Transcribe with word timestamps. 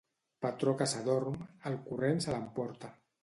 Patró 0.45 0.71
que 0.79 0.87
s'adorm, 0.93 1.37
el 1.71 1.77
corrent 1.91 2.25
se 2.25 2.35
l'emporta. 2.37 2.93